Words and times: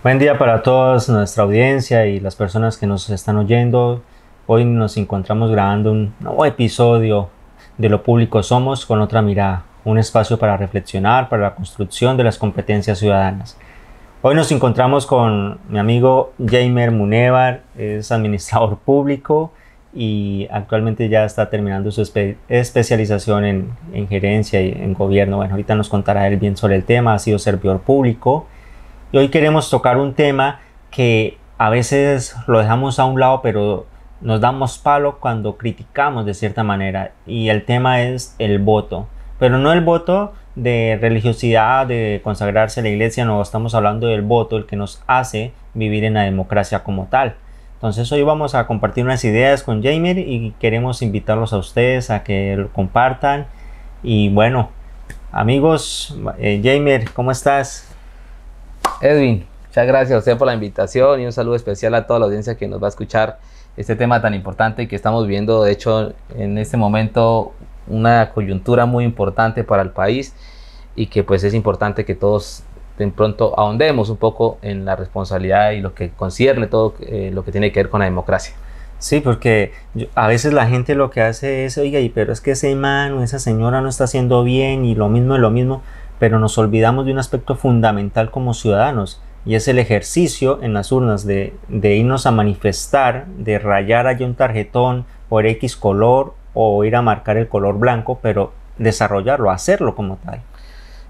Buen 0.00 0.20
día 0.20 0.38
para 0.38 0.62
todos 0.62 1.08
nuestra 1.08 1.42
audiencia 1.42 2.06
y 2.06 2.20
las 2.20 2.36
personas 2.36 2.78
que 2.78 2.86
nos 2.86 3.10
están 3.10 3.36
oyendo. 3.36 4.00
Hoy 4.46 4.64
nos 4.64 4.96
encontramos 4.96 5.50
grabando 5.50 5.90
un 5.90 6.14
nuevo 6.20 6.44
episodio 6.46 7.30
de 7.78 7.88
Lo 7.88 8.04
Público 8.04 8.44
Somos 8.44 8.86
con 8.86 9.00
otra 9.00 9.22
mirada, 9.22 9.64
un 9.84 9.98
espacio 9.98 10.38
para 10.38 10.56
reflexionar, 10.56 11.28
para 11.28 11.42
la 11.42 11.54
construcción 11.56 12.16
de 12.16 12.22
las 12.22 12.38
competencias 12.38 13.00
ciudadanas. 13.00 13.58
Hoy 14.22 14.36
nos 14.36 14.52
encontramos 14.52 15.04
con 15.04 15.58
mi 15.68 15.80
amigo 15.80 16.32
Jamer 16.38 16.92
Munevar, 16.92 17.62
es 17.76 18.12
administrador 18.12 18.78
público 18.78 19.52
y 19.92 20.46
actualmente 20.52 21.08
ya 21.08 21.24
está 21.24 21.50
terminando 21.50 21.90
su 21.90 22.02
especialización 22.48 23.44
en, 23.44 23.70
en, 23.92 24.06
gerencia 24.06 24.62
y 24.62 24.70
en 24.70 24.94
gobierno. 24.94 25.38
Bueno, 25.38 25.54
ahorita 25.54 25.74
nos 25.74 25.88
contará 25.88 26.28
él 26.28 26.36
bien 26.36 26.56
sobre 26.56 26.76
el 26.76 26.84
tema, 26.84 27.14
ha 27.14 27.18
sido 27.18 27.40
servidor 27.40 27.80
público 27.80 28.46
y 29.10 29.18
hoy 29.18 29.28
queremos 29.28 29.70
tocar 29.70 29.96
un 29.96 30.14
tema 30.14 30.60
que 30.90 31.38
a 31.56 31.70
veces 31.70 32.36
lo 32.46 32.58
dejamos 32.58 32.98
a 32.98 33.04
un 33.06 33.18
lado, 33.18 33.40
pero 33.42 33.86
nos 34.20 34.40
damos 34.40 34.78
palo 34.78 35.18
cuando 35.18 35.56
criticamos 35.56 36.26
de 36.26 36.34
cierta 36.34 36.62
manera. 36.62 37.12
Y 37.26 37.48
el 37.48 37.64
tema 37.64 38.02
es 38.02 38.34
el 38.38 38.58
voto. 38.58 39.08
Pero 39.38 39.58
no 39.58 39.72
el 39.72 39.80
voto 39.80 40.34
de 40.56 40.98
religiosidad, 41.00 41.86
de 41.86 42.20
consagrarse 42.22 42.80
a 42.80 42.82
la 42.82 42.88
iglesia, 42.88 43.24
no, 43.24 43.40
estamos 43.40 43.74
hablando 43.74 44.08
del 44.08 44.22
voto, 44.22 44.56
el 44.56 44.66
que 44.66 44.76
nos 44.76 45.02
hace 45.06 45.52
vivir 45.74 46.04
en 46.04 46.14
la 46.14 46.22
democracia 46.22 46.82
como 46.82 47.06
tal. 47.06 47.36
Entonces 47.74 48.10
hoy 48.10 48.22
vamos 48.22 48.56
a 48.56 48.66
compartir 48.66 49.04
unas 49.04 49.24
ideas 49.24 49.62
con 49.62 49.82
Jamer 49.82 50.18
y 50.18 50.52
queremos 50.58 51.00
invitarlos 51.00 51.52
a 51.52 51.58
ustedes 51.58 52.10
a 52.10 52.24
que 52.24 52.56
lo 52.56 52.72
compartan. 52.72 53.46
Y 54.02 54.30
bueno, 54.30 54.70
amigos, 55.30 56.18
eh, 56.38 56.60
Jamer, 56.62 57.12
¿cómo 57.12 57.30
estás? 57.30 57.94
Edwin, 59.00 59.46
muchas 59.68 59.86
gracias 59.86 60.16
a 60.16 60.18
usted 60.18 60.36
por 60.36 60.48
la 60.48 60.54
invitación 60.54 61.20
y 61.20 61.26
un 61.26 61.32
saludo 61.32 61.54
especial 61.54 61.94
a 61.94 62.06
toda 62.06 62.18
la 62.18 62.26
audiencia 62.26 62.56
que 62.56 62.66
nos 62.66 62.82
va 62.82 62.86
a 62.86 62.88
escuchar 62.88 63.38
este 63.76 63.94
tema 63.94 64.20
tan 64.20 64.34
importante 64.34 64.88
que 64.88 64.96
estamos 64.96 65.28
viendo, 65.28 65.62
de 65.62 65.70
hecho, 65.70 66.14
en 66.36 66.58
este 66.58 66.76
momento 66.76 67.52
una 67.86 68.30
coyuntura 68.30 68.86
muy 68.86 69.04
importante 69.04 69.62
para 69.62 69.82
el 69.82 69.90
país 69.90 70.34
y 70.96 71.06
que 71.06 71.22
pues 71.22 71.44
es 71.44 71.54
importante 71.54 72.04
que 72.04 72.16
todos 72.16 72.64
de 72.98 73.06
pronto 73.08 73.54
ahondemos 73.56 74.10
un 74.10 74.16
poco 74.16 74.58
en 74.62 74.84
la 74.84 74.96
responsabilidad 74.96 75.70
y 75.70 75.80
lo 75.80 75.94
que 75.94 76.10
concierne 76.10 76.66
todo 76.66 76.94
eh, 77.00 77.30
lo 77.32 77.44
que 77.44 77.52
tiene 77.52 77.70
que 77.70 77.78
ver 77.78 77.90
con 77.90 78.00
la 78.00 78.06
democracia. 78.06 78.54
Sí, 78.98 79.20
porque 79.20 79.70
a 80.16 80.26
veces 80.26 80.52
la 80.52 80.66
gente 80.66 80.96
lo 80.96 81.10
que 81.10 81.22
hace 81.22 81.64
es, 81.64 81.78
oiga, 81.78 82.00
y 82.00 82.08
pero 82.08 82.32
es 82.32 82.40
que 82.40 82.50
ese 82.50 82.74
man 82.74 83.12
o 83.12 83.22
esa 83.22 83.38
señora 83.38 83.80
no 83.80 83.88
está 83.88 84.04
haciendo 84.04 84.42
bien 84.42 84.84
y 84.84 84.96
lo 84.96 85.08
mismo 85.08 85.36
y 85.36 85.38
lo 85.38 85.50
mismo 85.50 85.82
pero 86.18 86.38
nos 86.38 86.58
olvidamos 86.58 87.06
de 87.06 87.12
un 87.12 87.18
aspecto 87.18 87.54
fundamental 87.54 88.30
como 88.30 88.54
ciudadanos 88.54 89.20
y 89.44 89.54
es 89.54 89.68
el 89.68 89.78
ejercicio 89.78 90.58
en 90.62 90.74
las 90.74 90.92
urnas 90.92 91.24
de, 91.24 91.54
irnos 91.68 92.26
a 92.26 92.30
manifestar, 92.32 93.26
de 93.38 93.58
rayar 93.58 94.06
allí 94.06 94.24
un 94.24 94.34
tarjetón 94.34 95.06
por 95.28 95.46
X 95.46 95.76
color 95.76 96.34
o 96.54 96.84
ir 96.84 96.96
a 96.96 97.02
marcar 97.02 97.36
el 97.36 97.48
color 97.48 97.78
blanco, 97.78 98.18
pero 98.20 98.52
desarrollarlo, 98.78 99.50
hacerlo 99.50 99.94
como 99.94 100.16
tal. 100.16 100.40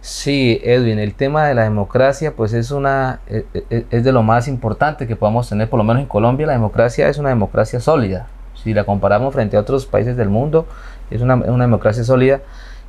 Sí, 0.01 0.61
Edwin, 0.63 1.01
el 1.01 1.15
tema 1.15 1.47
de 1.47 1.55
la 1.55 1.65
democracia 1.65 2.37
pues 2.37 2.53
es 2.53 2.71
e, 2.71 3.45
e, 3.55 3.87
e, 3.91 4.01
de 4.01 4.13
lo 4.13 4.23
más 4.23 4.47
importante 4.47 5.09
que 5.09 5.17
podamos 5.17 5.49
tener, 5.49 5.69
por 5.69 5.79
lo 5.79 5.85
menos 5.85 6.03
en 6.03 6.09
Colombia 6.09 6.47
la 6.47 6.53
democracia 6.53 7.09
es 7.09 7.19
una 7.19 7.31
democracia 7.31 7.81
sólida. 7.81 8.29
Si 8.55 8.75
la 8.75 8.85
comparamos 8.85 9.35
frente 9.35 9.57
a 9.57 9.61
otros 9.61 9.87
países 9.87 10.17
del 10.17 10.29
mundo, 10.29 10.67
es 11.11 11.23
una 11.23 11.37
democracia 11.37 12.05
sólida 12.05 12.43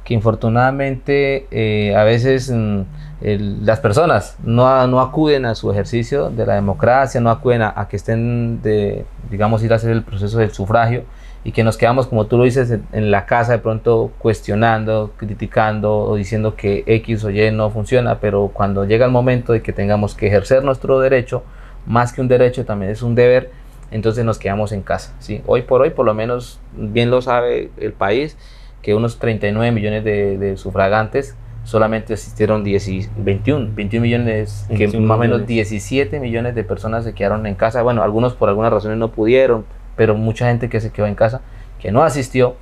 que 0.10 0.16
infortunadamente 0.16 1.46
eh, 1.52 1.96
a 1.96 2.04
veces 2.04 2.50
mm, 2.50 2.82
las 3.22 3.80
personas 3.80 4.38
no, 4.44 4.88
no, 4.88 5.02
acuden 5.02 5.46
a 5.46 5.54
su 5.54 5.72
ejercicio 5.72 6.32
de 6.32 6.48
la 6.48 6.56
democracia, 6.56 7.22
no 7.22 7.30
acuden 7.30 7.62
a, 7.62 7.88
que 7.88 7.96
estén, 7.96 8.60
de, 8.64 9.06
digamos, 9.30 9.64
ir 9.64 9.72
a 9.72 9.76
hacer 9.76 9.92
el 9.92 10.02
proceso 10.02 10.40
del 10.40 10.50
sufragio 10.50 11.04
y 11.44 11.52
que 11.52 11.64
nos 11.64 11.78
quedamos, 11.78 12.08
como 12.08 12.26
tú 12.26 12.40
lo 12.40 12.46
dices, 12.46 12.76
en, 12.92 13.12
la 13.12 13.28
casa 13.28 13.52
de 13.52 13.60
pronto 13.60 14.12
cuestionando, 14.18 15.12
criticando 15.16 15.96
o 15.96 16.16
diciendo 16.16 16.56
que 16.56 16.84
X 16.88 17.24
o 17.26 17.30
Y 17.30 17.52
no 17.52 17.70
funciona, 17.70 18.20
pero 18.20 18.50
cuando 18.52 18.86
llega 18.86 19.06
el 19.06 19.12
momento 19.12 19.54
de 19.54 19.62
que 19.62 19.74
tengamos 19.74 20.16
que 20.16 20.26
ejercer 20.26 20.64
nuestro 20.64 21.00
derecho, 21.00 21.44
más 21.86 22.14
que 22.14 22.22
un 22.22 22.28
derecho 22.28 22.66
también 22.66 22.92
es 22.92 23.04
un 23.04 23.14
deber, 23.14 23.52
entonces 23.92 24.26
nos 24.26 24.40
quedamos 24.40 24.72
en 24.72 24.82
casa. 24.82 25.14
¿sí? 25.20 25.44
Hoy 25.46 25.62
por 25.62 25.82
hoy, 25.82 25.92
por 25.92 26.08
lo 26.08 26.16
menos, 26.16 26.60
bien 26.76 27.12
lo 27.12 27.22
sabe 27.22 27.70
el 27.78 27.94
país, 27.94 28.38
que 28.82 28.96
unos 28.96 29.20
39 29.20 29.72
millones 29.72 30.04
de, 30.04 30.58
sufragantes 30.58 31.36
solamente 31.64 32.14
asistieron 32.14 32.64
10, 32.64 33.24
21, 33.24 33.70
21 33.76 34.02
millones, 34.02 34.66
que 34.76 34.88
más 35.00 35.18
o 35.18 35.20
menos 35.20 35.46
17 35.46 36.20
millones 36.20 36.56
de 36.56 36.64
personas 36.64 37.04
se 37.04 37.14
quedaron 37.14 37.46
en 37.46 37.56
casa. 37.56 37.82
Bueno, 37.84 38.02
algunos 38.02 38.34
por 38.34 38.50
algunas 38.50 38.72
razones 38.72 38.98
no 38.98 39.12
pudieron, 39.12 39.66
pero 39.96 40.16
mucha 40.16 40.48
gente 40.48 40.70
que 40.70 40.82
se 40.82 40.92
quedó 40.92 41.06
en 41.06 41.16
casa, 41.16 41.42
que 41.80 41.92
no 41.92 42.04
asistió, 42.04 42.56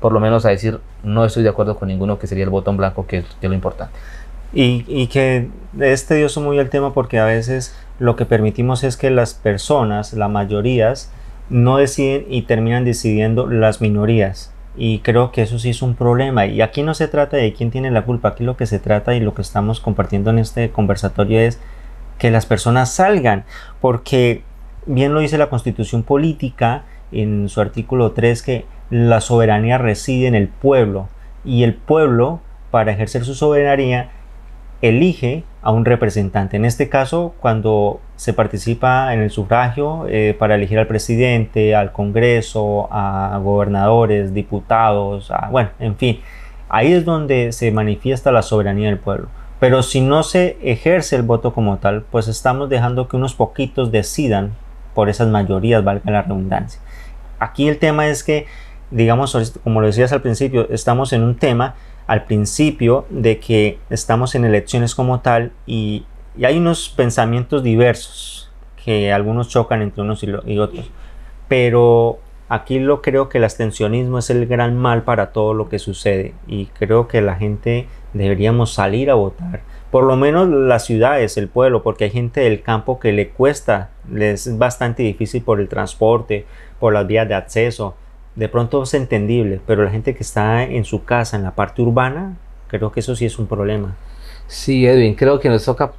por 0.00 0.12
lo 0.12 0.20
menos 0.20 0.44
a 0.44 0.50
decir, 0.50 0.80
no 1.02 1.24
estoy 1.24 1.42
de 1.42 1.48
acuerdo 1.48 1.76
con 1.78 1.88
ninguno, 1.88 2.18
que 2.18 2.26
sería 2.26 2.44
el 2.44 2.50
botón 2.50 2.76
blanco, 2.76 3.06
que, 3.06 3.18
es 3.18 3.24
lo 3.40 3.54
importante. 3.54 3.94
Y, 4.52 4.84
y, 4.86 5.06
que 5.06 5.48
es 5.80 6.06
tedioso 6.06 6.42
muy 6.42 6.58
el 6.58 6.68
tema 6.68 6.92
porque 6.92 7.18
a 7.18 7.24
veces 7.24 7.74
lo 7.98 8.16
que 8.16 8.26
permitimos 8.26 8.84
es 8.84 8.98
que 8.98 9.10
las 9.10 9.32
personas, 9.32 10.12
las 10.12 10.30
mayorías, 10.30 11.10
no 11.48 11.78
deciden 11.78 12.26
y 12.28 12.42
terminan 12.42 12.84
decidiendo 12.84 13.46
las 13.46 13.80
minorías. 13.80 14.51
Y 14.76 15.00
creo 15.00 15.32
que 15.32 15.42
eso 15.42 15.58
sí 15.58 15.70
es 15.70 15.82
un 15.82 15.94
problema. 15.94 16.46
Y 16.46 16.62
aquí 16.62 16.82
no 16.82 16.94
se 16.94 17.08
trata 17.08 17.36
de 17.36 17.52
quién 17.52 17.70
tiene 17.70 17.90
la 17.90 18.04
culpa. 18.04 18.28
Aquí 18.28 18.44
lo 18.44 18.56
que 18.56 18.66
se 18.66 18.78
trata 18.78 19.14
y 19.14 19.20
lo 19.20 19.34
que 19.34 19.42
estamos 19.42 19.80
compartiendo 19.80 20.30
en 20.30 20.38
este 20.38 20.70
conversatorio 20.70 21.40
es 21.40 21.60
que 22.18 22.30
las 22.30 22.46
personas 22.46 22.92
salgan. 22.92 23.44
Porque 23.80 24.42
bien 24.86 25.12
lo 25.14 25.20
dice 25.20 25.38
la 25.38 25.50
constitución 25.50 26.02
política 26.02 26.84
en 27.12 27.48
su 27.48 27.60
artículo 27.60 28.12
3 28.12 28.42
que 28.42 28.64
la 28.90 29.20
soberanía 29.20 29.78
reside 29.78 30.26
en 30.26 30.34
el 30.34 30.48
pueblo. 30.48 31.08
Y 31.44 31.64
el 31.64 31.74
pueblo, 31.74 32.40
para 32.70 32.92
ejercer 32.92 33.24
su 33.24 33.34
soberanía, 33.34 34.10
elige 34.80 35.44
a 35.62 35.70
un 35.70 35.84
representante. 35.84 36.56
En 36.56 36.64
este 36.64 36.88
caso, 36.88 37.34
cuando 37.40 38.00
se 38.16 38.32
participa 38.32 39.14
en 39.14 39.20
el 39.20 39.30
sufragio 39.30 40.06
eh, 40.08 40.34
para 40.38 40.56
elegir 40.56 40.78
al 40.78 40.88
presidente, 40.88 41.74
al 41.74 41.92
Congreso, 41.92 42.88
a 42.90 43.38
gobernadores, 43.42 44.34
diputados, 44.34 45.32
bueno, 45.50 45.70
en 45.78 45.96
fin, 45.96 46.20
ahí 46.68 46.92
es 46.92 47.04
donde 47.04 47.52
se 47.52 47.70
manifiesta 47.70 48.32
la 48.32 48.42
soberanía 48.42 48.88
del 48.88 48.98
pueblo. 48.98 49.28
Pero 49.60 49.84
si 49.84 50.00
no 50.00 50.24
se 50.24 50.56
ejerce 50.60 51.14
el 51.14 51.22
voto 51.22 51.54
como 51.54 51.78
tal, 51.78 52.02
pues 52.10 52.26
estamos 52.26 52.68
dejando 52.68 53.06
que 53.06 53.16
unos 53.16 53.34
poquitos 53.34 53.92
decidan 53.92 54.54
por 54.92 55.08
esas 55.08 55.28
mayorías, 55.28 55.84
valga 55.84 56.10
la 56.10 56.22
redundancia. 56.22 56.80
Aquí 57.38 57.68
el 57.68 57.78
tema 57.78 58.08
es 58.08 58.24
que, 58.24 58.46
digamos, 58.90 59.60
como 59.62 59.80
lo 59.80 59.86
decías 59.86 60.12
al 60.12 60.22
principio, 60.22 60.68
estamos 60.70 61.12
en 61.12 61.22
un 61.22 61.36
tema 61.36 61.76
al 62.06 62.24
principio 62.24 63.06
de 63.10 63.38
que 63.38 63.78
estamos 63.90 64.34
en 64.34 64.44
elecciones 64.44 64.94
como 64.94 65.20
tal 65.20 65.52
y, 65.66 66.04
hay 66.42 66.56
unos 66.56 66.88
pensamientos 66.88 67.62
diversos 67.62 68.50
que 68.82 69.12
algunos 69.12 69.50
chocan 69.50 69.82
entre 69.82 70.02
unos 70.02 70.24
y, 70.24 70.58
otros. 70.58 70.90
Pero 71.46 72.20
aquí 72.48 72.78
lo 72.78 73.02
creo 73.02 73.28
que 73.28 73.36
el 73.36 73.44
abstencionismo 73.44 74.18
es 74.18 74.30
el 74.30 74.46
gran 74.46 74.78
mal 74.78 75.02
para 75.02 75.30
todo 75.32 75.52
lo 75.52 75.68
que 75.68 75.78
sucede 75.78 76.32
y 76.46 76.66
creo 76.66 77.06
que 77.06 77.20
la 77.20 77.34
gente 77.34 77.86
deberíamos 78.14 78.72
salir 78.72 79.10
a 79.10 79.14
votar. 79.14 79.60
Por 79.90 80.04
lo 80.04 80.16
menos 80.16 80.48
las 80.48 80.86
ciudades, 80.86 81.36
el 81.36 81.48
pueblo, 81.48 81.82
porque 81.82 82.04
hay 82.04 82.10
gente 82.10 82.40
del 82.40 82.62
campo 82.62 82.98
que 82.98 83.12
le 83.12 83.28
cuesta, 83.28 83.90
les 84.10 84.46
es 84.46 84.56
bastante 84.56 85.02
difícil 85.02 85.42
por 85.42 85.60
el 85.60 85.68
transporte, 85.68 86.46
por 86.80 86.94
las 86.94 87.06
vías 87.06 87.28
de 87.28 87.34
acceso, 87.34 87.94
de 88.34 88.48
pronto 88.48 88.82
es 88.82 88.94
entendible, 88.94 89.60
pero 89.66 89.84
la 89.84 89.90
gente 89.90 90.14
que 90.14 90.22
está 90.22 90.64
en 90.64 90.84
su 90.84 91.04
casa, 91.04 91.36
en 91.36 91.42
la 91.42 91.54
parte 91.54 91.82
urbana, 91.82 92.36
creo 92.68 92.92
que 92.92 93.00
eso 93.00 93.14
sí 93.14 93.26
es 93.26 93.38
un 93.38 93.46
problema. 93.46 93.94
Sí, 94.46 94.86
Edwin, 94.86 95.14
creo 95.14 95.38
que 95.40 95.48
nos 95.48 95.64
toca 95.64 95.92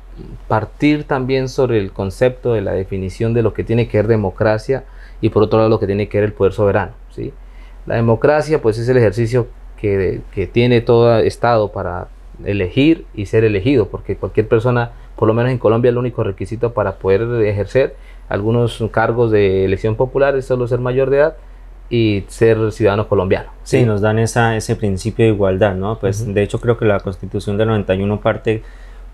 partir 0.48 1.06
también 1.06 1.50
sobre 1.50 1.80
el 1.80 1.92
concepto 1.92 2.54
de 2.54 2.62
la 2.62 2.74
definición 2.74 3.34
de 3.34 3.42
lo 3.42 3.54
que 3.54 3.64
tiene 3.64 3.88
que 3.88 3.98
ver 3.98 4.08
democracia 4.08 4.84
y 5.22 5.30
por 5.30 5.44
otro 5.44 5.60
lado 5.60 5.70
lo 5.70 5.80
que 5.80 5.88
tiene 5.88 6.08
que 6.08 6.20
ver 6.20 6.26
el 6.26 6.34
poder 6.34 6.54
soberano. 6.54 6.94
¿sí? 7.12 7.34
La 7.86 7.96
democracia 7.96 8.62
pues 8.62 8.78
es 8.78 8.90
el 8.90 8.98
ejercicio 8.98 9.48
que, 9.78 10.22
que 10.34 10.48
tiene 10.48 10.82
todo 10.82 11.18
Estado 11.20 11.72
para 11.72 12.08
elegir 12.44 13.06
y 13.14 13.28
ser 13.28 13.44
elegido, 13.44 13.88
porque 13.90 14.18
cualquier 14.18 14.48
persona, 14.48 14.92
por 15.16 15.28
lo 15.28 15.34
menos 15.34 15.52
en 15.52 15.60
Colombia, 15.60 15.90
el 15.90 15.98
único 15.98 16.24
requisito 16.24 16.74
para 16.74 16.98
poder 16.98 17.22
ejercer 17.46 17.96
algunos 18.30 18.84
cargos 18.92 19.32
de 19.32 19.66
elección 19.66 19.96
popular 19.96 20.36
es 20.36 20.46
solo 20.46 20.68
ser 20.68 20.80
mayor 20.80 21.10
de 21.10 21.18
edad 21.18 21.36
y 21.90 22.24
ser 22.28 22.72
ciudadano 22.72 23.08
colombiano. 23.08 23.52
Sí, 23.64 23.84
nos 23.84 24.02
dan 24.02 24.20
esa, 24.20 24.56
ese 24.56 24.76
principio 24.76 25.26
de 25.26 25.32
igualdad, 25.32 25.76
¿no? 25.76 26.00
Pues 26.00 26.34
de 26.34 26.44
hecho 26.44 26.60
creo 26.60 26.78
que 26.78 26.86
la 26.86 27.00
constitución 27.00 27.58
del 27.58 27.68
91 27.68 28.20
parte 28.22 28.64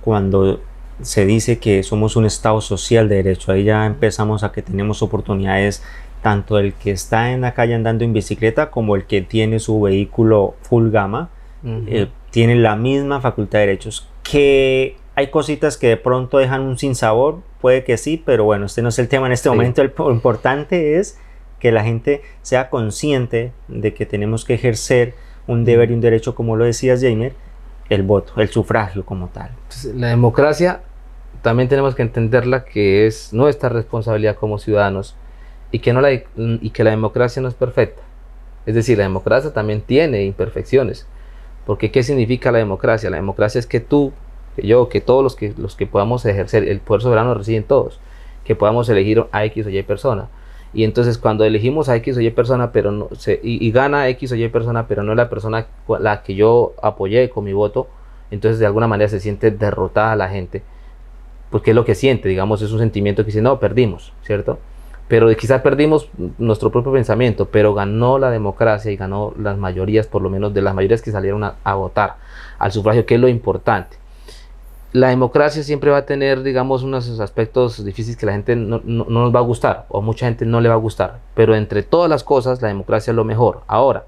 cuando 0.01 0.61
se 1.01 1.25
dice 1.25 1.59
que 1.59 1.83
somos 1.83 2.15
un 2.15 2.25
Estado 2.25 2.61
social 2.61 3.09
de 3.09 3.15
derecho. 3.15 3.51
Ahí 3.51 3.63
ya 3.63 3.85
empezamos 3.85 4.43
a 4.43 4.51
que 4.51 4.61
tenemos 4.61 5.01
oportunidades 5.01 5.83
tanto 6.21 6.59
el 6.59 6.73
que 6.73 6.91
está 6.91 7.31
en 7.31 7.41
la 7.41 7.53
calle 7.53 7.73
andando 7.73 8.03
en 8.03 8.11
bicicleta 8.11 8.69
como 8.69 8.95
el 8.95 9.05
que 9.05 9.21
tiene 9.21 9.59
su 9.59 9.79
vehículo 9.79 10.55
full 10.61 10.89
gama, 10.89 11.29
eh, 11.63 12.07
tiene 12.31 12.55
la 12.55 12.75
misma 12.75 13.21
facultad 13.21 13.59
de 13.59 13.67
derechos. 13.67 14.07
Que 14.23 14.97
hay 15.15 15.27
cositas 15.27 15.77
que 15.77 15.87
de 15.87 15.97
pronto 15.97 16.37
dejan 16.37 16.61
un 16.61 16.77
sinsabor, 16.77 17.39
puede 17.61 17.83
que 17.83 17.97
sí, 17.97 18.21
pero 18.23 18.43
bueno, 18.43 18.65
este 18.65 18.81
no 18.81 18.89
es 18.89 18.99
el 18.99 19.07
tema 19.07 19.27
en 19.27 19.33
este 19.33 19.49
momento. 19.49 19.81
Lo 19.83 20.11
importante 20.11 20.97
es 20.99 21.17
que 21.59 21.71
la 21.71 21.83
gente 21.83 22.21
sea 22.41 22.69
consciente 22.69 23.51
de 23.67 23.93
que 23.93 24.05
tenemos 24.05 24.45
que 24.45 24.53
ejercer 24.53 25.13
un 25.47 25.65
deber 25.65 25.91
y 25.91 25.93
un 25.93 26.01
derecho, 26.01 26.35
como 26.35 26.55
lo 26.55 26.65
decías, 26.65 27.01
Jamer, 27.01 27.33
el 27.89 28.03
voto, 28.03 28.33
el 28.37 28.49
sufragio 28.49 29.05
como 29.05 29.29
tal. 29.29 29.51
la 29.95 30.07
democracia 30.07 30.81
también 31.41 31.69
tenemos 31.69 31.95
que 31.95 32.01
entenderla 32.01 32.65
que 32.65 33.07
es 33.07 33.33
nuestra 33.33 33.69
responsabilidad 33.69 34.35
como 34.35 34.59
ciudadanos 34.59 35.15
y 35.71 35.79
que, 35.79 35.93
no 35.93 36.01
la, 36.01 36.11
y 36.11 36.69
que 36.71 36.83
la 36.83 36.91
democracia 36.91 37.41
no 37.41 37.47
es 37.47 37.53
perfecta. 37.53 38.01
Es 38.65 38.75
decir, 38.75 38.97
la 38.97 39.03
democracia 39.03 39.53
también 39.53 39.81
tiene 39.81 40.25
imperfecciones. 40.25 41.07
Porque 41.65 41.91
¿qué 41.91 42.03
significa 42.03 42.51
la 42.51 42.57
democracia? 42.57 43.09
La 43.09 43.17
democracia 43.17 43.59
es 43.59 43.67
que 43.67 43.79
tú, 43.79 44.11
que 44.55 44.65
yo, 44.67 44.89
que 44.89 45.01
todos 45.01 45.23
los 45.23 45.35
que, 45.35 45.53
los 45.57 45.75
que 45.75 45.85
podamos 45.87 46.25
ejercer 46.25 46.67
el 46.67 46.79
poder 46.79 47.01
soberano 47.01 47.33
residen 47.33 47.63
todos, 47.63 47.99
que 48.43 48.55
podamos 48.55 48.89
elegir 48.89 49.25
a 49.31 49.45
X 49.45 49.67
o 49.67 49.69
Y 49.69 49.81
persona. 49.83 50.29
Y 50.73 50.83
entonces 50.83 51.17
cuando 51.17 51.43
elegimos 51.43 51.89
a 51.89 51.95
X 51.95 52.17
o 52.17 52.21
Y 52.21 52.29
persona, 52.31 52.71
pero 52.71 52.91
no, 52.91 53.09
se, 53.17 53.39
y, 53.41 53.71
gana 53.71 54.07
X 54.09 54.31
o 54.31 54.35
Y 54.35 54.47
persona, 54.49 54.87
pero 54.87 55.03
no 55.03 55.15
la 55.15 55.29
persona 55.29 55.67
la 55.99 56.21
que 56.21 56.35
yo 56.35 56.73
apoyé 56.81 57.29
con 57.29 57.45
mi 57.45 57.53
voto, 57.53 57.87
entonces 58.31 58.59
de 58.59 58.65
alguna 58.65 58.87
manera 58.87 59.09
se 59.09 59.19
siente 59.19 59.51
derrotada 59.51 60.15
la 60.15 60.29
gente. 60.29 60.61
Qué 61.63 61.71
es 61.71 61.75
lo 61.75 61.85
que 61.85 61.95
siente, 61.95 62.29
digamos, 62.29 62.61
es 62.61 62.71
un 62.71 62.79
sentimiento 62.79 63.23
que 63.23 63.27
dice, 63.27 63.41
no, 63.41 63.59
perdimos, 63.59 64.13
¿cierto? 64.21 64.59
Pero 65.07 65.35
quizás 65.35 65.61
perdimos 65.63 66.09
nuestro 66.37 66.71
propio 66.71 66.91
pensamiento, 66.91 67.47
pero 67.47 67.73
ganó 67.73 68.19
la 68.19 68.29
democracia 68.29 68.91
y 68.91 68.95
ganó 68.95 69.33
las 69.39 69.57
mayorías, 69.57 70.05
por 70.05 70.21
lo 70.21 70.29
menos 70.29 70.53
de 70.53 70.61
las 70.61 70.75
mayorías 70.75 71.01
que 71.01 71.11
salieron 71.11 71.43
a 71.43 71.73
votar 71.73 72.17
al 72.59 72.71
sufragio, 72.71 73.07
que 73.07 73.15
es 73.15 73.21
lo 73.21 73.27
importante 73.27 73.98
la 74.91 75.09
democracia 75.09 75.61
siempre 75.63 75.91
va 75.91 75.97
a 75.97 76.05
tener, 76.05 76.41
digamos, 76.41 76.81
unos 76.81 77.19
aspectos 77.19 77.83
difíciles 77.83 78.17
que 78.17 78.25
la 78.25 78.31
gente 78.31 78.55
no, 78.55 78.81
nos 78.83 79.35
va 79.35 79.39
a 79.39 79.43
gustar 79.43 79.85
o 79.89 80.01
mucha 80.01 80.25
gente 80.25 80.45
no 80.45 80.61
le 80.61 80.69
va 80.69 80.75
a 80.75 80.79
gustar. 80.79 81.19
Pero 81.35 81.55
entre 81.55 81.83
todas 81.83 82.09
las 82.09 82.23
cosas, 82.23 82.61
la 82.61 82.69
democracia 82.69 83.11
es 83.11 83.15
lo 83.15 83.23
mejor. 83.23 83.61
Ahora, 83.67 84.05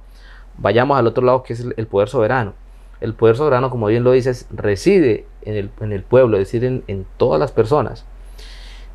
vayamos 0.57 0.97
al 0.97 1.07
otro 1.07 1.23
lado 1.23 1.43
que 1.43 1.53
es 1.53 1.65
el, 1.75 1.87
poder 1.87 2.09
soberano. 2.09 2.53
El 2.99 3.13
poder 3.13 3.35
soberano, 3.35 3.69
como 3.69 3.87
bien 3.87 4.03
lo 4.03 4.11
dices, 4.11 4.47
reside 4.51 5.25
en 5.43 5.55
el, 5.55 5.69
en 5.81 5.91
el 5.91 6.03
pueblo, 6.03 6.37
es 6.37 6.47
decir, 6.47 6.65
en, 6.65 6.83
en, 6.87 7.05
todas 7.17 7.39
las 7.39 7.51
personas. 7.51 8.05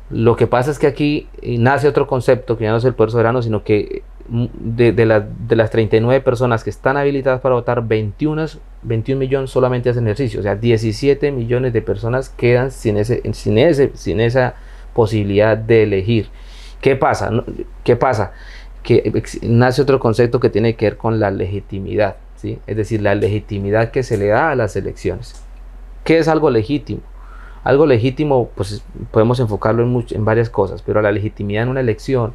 Lo 0.09 0.35
que 0.35 0.47
pasa 0.47 0.71
es 0.71 0.79
que 0.79 0.87
aquí 0.87 1.29
nace 1.41 1.87
otro 1.87 2.07
concepto 2.07 2.57
que 2.57 2.65
ya 2.65 2.71
no 2.71 2.77
es 2.77 2.85
el 2.85 2.95
poder 2.95 3.11
soberano, 3.11 3.41
sino 3.41 3.63
que 3.63 4.03
de, 4.29 4.91
de, 4.91 5.23
de, 5.47 5.55
las 5.55 5.69
39 5.69 6.21
personas 6.21 6.63
que 6.63 6.69
están 6.69 6.97
habilitadas 6.97 7.41
para 7.41 7.55
votar, 7.55 7.85
21, 7.85 8.45
21 8.83 9.19
millones 9.19 9.49
solamente 9.49 9.89
hacen 9.89 10.05
ejercicio. 10.05 10.39
O 10.39 10.43
sea, 10.43 10.55
17 10.55 11.31
millones 11.31 11.73
de 11.73 11.81
personas 11.81 12.29
quedan 12.29 12.71
sin, 12.71 12.97
ese, 12.97 13.21
sin, 13.33 13.57
ese, 13.57 13.91
sin 13.95 14.19
esa 14.19 14.55
posibilidad 14.93 15.57
de 15.57 15.83
elegir. 15.83 16.29
¿Qué 16.81 16.95
pasa? 16.95 17.31
¿Qué 17.83 17.95
pasa? 17.95 18.33
Que 18.83 19.23
nace 19.41 19.81
otro 19.81 19.99
concepto 19.99 20.39
que 20.39 20.49
tiene 20.49 20.75
que 20.75 20.85
ver 20.85 20.97
con 20.97 21.19
la 21.19 21.31
legitimidad. 21.31 22.17
¿sí? 22.35 22.59
Es 22.67 22.77
decir, 22.77 23.01
la 23.01 23.15
legitimidad 23.15 23.91
que 23.91 24.03
se 24.03 24.17
le 24.17 24.27
da 24.27 24.51
a 24.51 24.55
las 24.55 24.75
elecciones. 24.75 25.43
¿Qué 26.03 26.19
es 26.19 26.27
algo 26.27 26.49
legítimo? 26.49 27.01
Algo 27.63 27.85
legítimo, 27.85 28.49
pues 28.55 28.83
podemos 29.11 29.39
enfocarlo 29.39 29.83
en, 29.83 30.05
en 30.11 30.23
varias 30.23 30.49
cosas, 30.49 30.81
pero 30.81 31.01
la 31.01 31.11
legitimidad 31.11 31.63
en 31.63 31.69
una 31.69 31.81
elección 31.81 32.33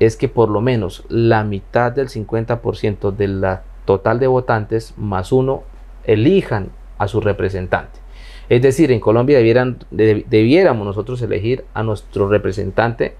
es 0.00 0.16
que 0.16 0.28
por 0.28 0.48
lo 0.48 0.60
menos 0.60 1.04
la 1.08 1.44
mitad 1.44 1.92
del 1.92 2.08
50% 2.08 3.14
de 3.14 3.28
la 3.28 3.62
total 3.84 4.18
de 4.18 4.26
votantes 4.26 4.94
más 4.96 5.30
uno 5.30 5.62
elijan 6.06 6.70
a 6.98 7.08
su 7.08 7.20
representante. 7.20 8.00
Es 8.48 8.60
decir, 8.60 8.92
en 8.92 9.00
Colombia 9.00 9.38
debieran, 9.38 9.78
debiéramos 9.90 10.86
nosotros 10.86 11.20
elegir 11.22 11.64
a 11.72 11.82
nuestro 11.82 12.28
representante 12.28 13.14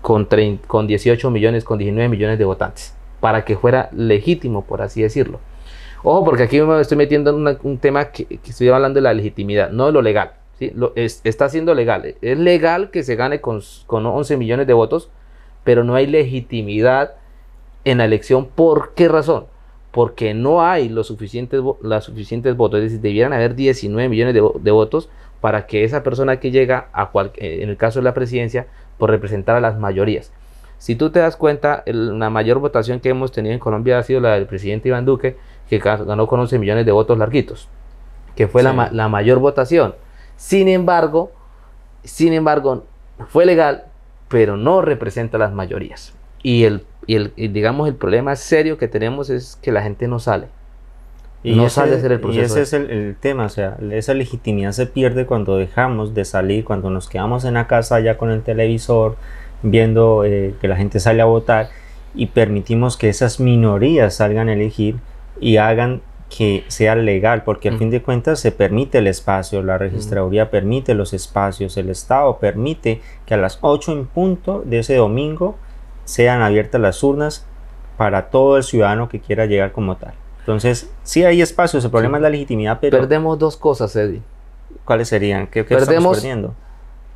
con, 0.00 0.28
con 0.66 0.86
18 0.86 1.30
millones, 1.30 1.64
con 1.64 1.78
19 1.78 2.08
millones 2.08 2.38
de 2.38 2.44
votantes, 2.44 2.94
para 3.20 3.44
que 3.44 3.56
fuera 3.56 3.88
legítimo, 3.92 4.64
por 4.64 4.82
así 4.82 5.02
decirlo. 5.02 5.40
Ojo, 6.02 6.24
porque 6.24 6.42
aquí 6.44 6.60
me 6.60 6.80
estoy 6.80 6.98
metiendo 6.98 7.30
en 7.30 7.58
un 7.62 7.78
tema 7.78 8.10
que, 8.10 8.38
estoy 8.44 8.68
hablando 8.68 8.98
de 8.98 9.02
la 9.02 9.14
legitimidad, 9.14 9.70
no 9.70 9.86
de 9.86 9.92
lo 9.92 10.02
legal. 10.02 10.32
¿sí? 10.58 10.70
Lo, 10.74 10.92
está 10.94 11.48
siendo 11.48 11.74
legal. 11.74 12.14
Es 12.20 12.38
legal 12.38 12.90
que 12.90 13.02
se 13.02 13.16
gane 13.16 13.40
con, 13.40 13.62
con 13.86 14.04
11 14.04 14.36
millones 14.36 14.66
de 14.66 14.74
votos, 14.74 15.10
pero 15.64 15.82
no 15.82 15.94
hay 15.94 16.06
legitimidad 16.06 17.14
en 17.84 17.98
la 17.98 18.04
elección. 18.04 18.46
¿Por 18.46 18.92
qué 18.94 19.08
razón? 19.08 19.46
Porque 19.94 20.34
no 20.34 20.62
hay 20.62 20.88
los 20.88 21.06
suficientes, 21.06 21.62
las 21.80 22.04
suficientes 22.04 22.56
votos, 22.56 22.78
es 22.78 22.84
decir, 22.84 23.00
debieran 23.00 23.32
haber 23.32 23.54
19 23.54 24.08
millones 24.08 24.34
de, 24.34 24.70
votos 24.70 25.08
para 25.40 25.66
que 25.66 25.84
esa 25.84 26.02
persona 26.02 26.40
que 26.40 26.50
llega, 26.50 26.88
a 26.92 27.10
eh, 27.36 27.60
en 27.62 27.68
el 27.70 27.76
caso 27.76 28.00
de 28.00 28.04
la 28.04 28.12
presidencia, 28.12 28.66
por 28.98 29.10
representar 29.10 29.56
a 29.56 29.60
las 29.60 29.78
mayorías. 29.78 30.32
Si 30.78 30.96
tú 30.96 31.10
te 31.10 31.20
das 31.20 31.36
cuenta, 31.36 31.82
la 31.86 32.28
mayor 32.28 32.58
votación 32.58 33.00
que 33.00 33.08
hemos 33.08 33.32
tenido 33.32 33.54
en 33.54 33.60
Colombia 33.60 33.98
ha 33.98 34.02
sido 34.02 34.20
la 34.20 34.34
del 34.34 34.46
presidente 34.46 34.88
Iván 34.88 35.06
Duque, 35.06 35.36
que 35.70 35.78
ganó 35.78 36.26
con 36.26 36.40
11 36.40 36.58
millones 36.58 36.84
de 36.84 36.92
votos 36.92 37.16
larguitos, 37.16 37.68
que 38.34 38.48
fue 38.48 38.62
la, 38.62 38.90
la 38.92 39.08
mayor 39.08 39.38
votación. 39.38 39.94
Sin 40.36 40.68
embargo, 40.68 41.30
sin 42.02 42.32
embargo, 42.32 42.84
fue 43.28 43.46
legal 43.46 43.84
pero 44.34 44.56
no 44.56 44.82
representa 44.82 45.38
las 45.38 45.52
mayorías. 45.52 46.12
Y 46.42 46.64
el, 46.64 46.84
el 47.06 47.32
digamos 47.36 47.88
el 47.88 47.94
problema 47.94 48.36
serio 48.36 48.78
que 48.78 48.88
tenemos 48.88 49.30
es 49.30 49.58
que 49.62 49.72
la 49.72 49.82
gente 49.82 50.08
no 50.08 50.18
sale. 50.18 50.48
Y 51.42 51.54
no 51.54 51.68
sale 51.68 51.92
a 51.92 51.98
hacer 51.98 52.10
el 52.10 52.20
proceso. 52.20 52.40
Y 52.40 52.44
ese 52.44 52.62
es 52.62 52.72
el, 52.72 53.16
tema, 53.20 53.44
o 53.44 53.48
sea, 53.50 53.76
esa 53.90 54.14
legitimidad 54.14 54.72
se 54.72 54.86
pierde 54.86 55.26
cuando 55.26 55.58
dejamos 55.58 56.14
de 56.14 56.24
salir, 56.24 56.64
cuando 56.64 56.88
nos 56.88 57.06
quedamos 57.06 57.44
en 57.44 57.54
la 57.54 57.66
casa 57.66 58.00
ya 58.00 58.16
con 58.16 58.30
el 58.30 58.42
televisor, 58.42 59.16
viendo 59.62 60.24
eh, 60.24 60.54
que 60.62 60.68
la 60.68 60.76
gente 60.76 61.00
sale 61.00 61.20
a 61.20 61.26
votar 61.26 61.68
y 62.14 62.26
permitimos 62.26 62.96
que 62.96 63.10
esas 63.10 63.40
minorías 63.40 64.14
salgan 64.14 64.48
a 64.48 64.54
elegir 64.54 64.96
y 65.38 65.58
hagan 65.58 66.00
que 66.36 66.64
sea 66.68 66.96
legal, 66.96 67.44
porque 67.44 67.68
al 67.68 67.78
fin 67.78 67.90
de 67.90 68.02
cuentas 68.02 68.40
se 68.40 68.50
permite 68.50 68.98
el 68.98 69.06
espacio, 69.06 69.62
la 69.62 69.78
registraduría 69.78 70.50
permite 70.50 70.94
los 70.94 71.12
espacios, 71.12 71.76
el 71.76 71.90
Estado 71.90 72.38
permite 72.38 73.02
que 73.26 73.34
a 73.34 73.36
las 73.36 73.58
8 73.60 73.92
en 73.92 74.06
punto 74.06 74.62
de 74.64 74.80
ese 74.80 74.96
domingo 74.96 75.56
sean 76.04 76.42
abiertas 76.42 76.80
las 76.80 77.02
urnas 77.02 77.46
para 77.96 78.30
todo 78.30 78.56
el 78.56 78.62
ciudadano 78.62 79.08
que 79.08 79.20
quiera 79.20 79.46
llegar 79.46 79.72
como 79.72 79.96
tal. 79.96 80.14
Entonces, 80.40 80.90
sí 81.02 81.24
hay 81.24 81.40
espacios, 81.40 81.84
el 81.84 81.90
problema 81.90 82.18
es 82.18 82.22
la 82.22 82.30
legitimidad, 82.30 82.78
pero... 82.80 82.98
Perdemos 82.98 83.38
dos 83.38 83.56
cosas, 83.56 83.94
Eddie. 83.96 84.22
¿Cuáles 84.84 85.08
serían? 85.08 85.46
¿Qué, 85.46 85.64
perdemos, 85.64 86.18
perdiendo? 86.18 86.54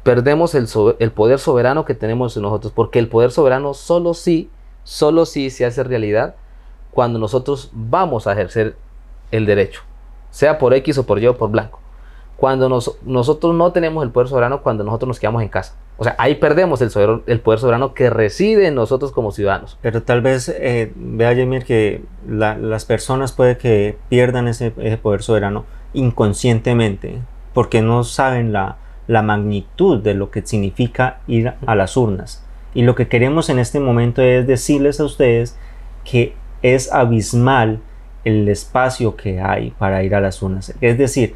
Perdemos 0.03 0.55
el, 0.55 0.67
el 0.99 1.11
poder 1.13 1.39
soberano 1.39 1.85
que 1.85 1.95
tenemos 1.95 2.37
en 2.37 2.45
nosotros, 2.45 2.73
porque 2.75 2.99
el 2.99 3.09
poder 3.09 3.31
soberano 3.31 3.75
solo 3.75 4.15
sí, 4.15 4.51
solo 4.85 5.27
sí 5.27 5.51
se 5.51 5.67
hace 5.67 5.85
realidad 5.85 6.37
cuando 6.91 7.19
nosotros 7.19 7.71
vamos 7.75 8.27
a 8.27 8.33
ejercer 8.33 8.77
el 9.31 9.45
derecho, 9.45 9.83
sea 10.31 10.59
por 10.59 10.73
X 10.73 10.97
o 10.99 11.05
por 11.05 11.23
Y 11.23 11.27
o 11.27 11.37
por 11.37 11.51
blanco. 11.51 11.81
Cuando 12.39 12.69
nosotros 12.69 13.55
no 13.55 13.73
tenemos 13.73 14.05
el 14.05 14.11
poder 14.11 14.29
soberano, 14.29 14.63
cuando 14.63 14.85
nosotros 14.85 15.09
nos 15.09 15.21
quedamos 15.21 15.43
en 15.43 15.49
casa. 15.49 15.75
O 15.99 16.05
sea, 16.05 16.15
ahí 16.19 16.37
perdemos 16.37 16.81
el, 16.81 16.91
el 17.27 17.41
poder 17.41 17.59
soberano 17.61 17.93
que 17.93 18.09
reside 18.09 18.69
en 18.69 18.77
nosotros 18.77 19.13
como 19.13 19.33
ciudadanos. 19.33 19.79
Pero 19.83 20.03
tal 20.03 20.21
vez, 20.21 20.49
eh, 20.49 20.93
vea 20.95 21.35
Jamir, 21.35 21.65
que 21.65 22.03
las 22.27 22.85
personas 22.85 23.33
puede 23.33 23.59
que 23.59 23.99
pierdan 24.09 24.49
ese, 24.49 24.71
poder 25.03 25.23
soberano 25.23 25.65
inconscientemente, 25.93 27.19
porque 27.53 27.83
no 27.83 28.05
saben 28.05 28.53
la 28.53 28.77
magnitud 29.09 30.01
de 30.01 30.15
lo 30.15 30.31
que 30.31 30.47
significa 30.47 31.19
ir 31.27 31.53
a 31.67 31.75
las 31.75 31.97
urnas. 31.97 32.45
Y 32.75 32.83
lo 32.83 32.95
que 32.95 33.09
queremos 33.09 33.49
en 33.49 33.59
este 33.59 33.81
momento 33.81 34.23
es 34.23 34.47
decirles 34.47 35.01
a 35.01 35.05
ustedes 35.05 35.57
que 36.05 36.35
es 36.63 36.93
abismal 36.93 37.81
el 38.25 38.49
espacio 38.49 39.17
que 39.17 39.41
hay 39.41 39.71
para 39.79 40.03
ir 40.03 40.15
a 40.15 40.21
las 40.21 40.43
urnas. 40.43 40.75
Es 40.81 40.99
decir, 40.99 41.35